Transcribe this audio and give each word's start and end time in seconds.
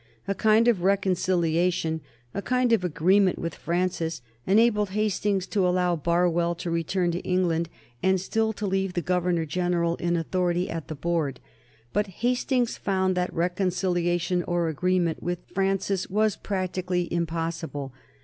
A 0.27 0.33
kind 0.33 0.67
of 0.67 0.81
reconciliation, 0.81 2.01
a 2.33 2.41
kind 2.41 2.73
of 2.73 2.83
agreement 2.83 3.37
with 3.37 3.53
Francis, 3.53 4.23
enabled 4.47 4.89
Hastings 4.97 5.45
to 5.45 5.67
allow 5.67 5.95
Barwell 5.95 6.55
to 6.55 6.71
return 6.71 7.11
to 7.11 7.19
England 7.19 7.69
and 8.01 8.19
still 8.19 8.51
to 8.53 8.65
leave 8.65 8.93
the 8.93 9.03
Governor 9.03 9.45
General 9.45 9.97
in 9.97 10.15
authority 10.17 10.71
at 10.71 10.87
the 10.87 10.95
Board. 10.95 11.39
But 11.93 12.07
Hastings 12.07 12.77
found 12.77 13.13
that 13.13 13.31
reconciliation 13.31 14.41
or 14.47 14.69
agreement 14.69 15.21
with 15.21 15.37
Francis 15.53 16.09
was 16.09 16.35
practically 16.35 17.07
impossible. 17.13 17.93